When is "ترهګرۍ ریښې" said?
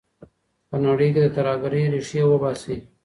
1.37-2.21